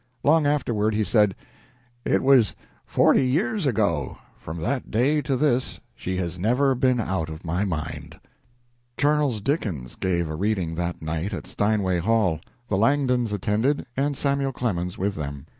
Long 0.23 0.47
afterward 0.47 0.95
he 0.95 1.03
said: 1.03 1.35
"It 2.05 2.23
was 2.23 2.55
forty 2.87 3.23
years 3.23 3.67
ago. 3.67 4.17
From 4.39 4.57
that 4.61 4.89
day 4.89 5.21
to 5.21 5.37
this 5.37 5.79
she 5.93 6.17
has 6.17 6.39
never 6.39 6.73
been 6.73 6.99
out 6.99 7.29
of 7.29 7.45
my 7.45 7.65
mind." 7.65 8.19
Charles 8.97 9.41
Dickens 9.41 9.93
gave 9.93 10.27
a 10.27 10.33
reading 10.35 10.73
that 10.73 11.03
night 11.03 11.33
at 11.35 11.45
Steinway 11.45 11.99
Hall. 11.99 12.39
The 12.67 12.77
Langdons 12.77 13.31
attended, 13.31 13.85
and 13.95 14.17
Samuel 14.17 14.53
Clemens 14.53 14.97
with 14.97 15.13
them. 15.13 15.45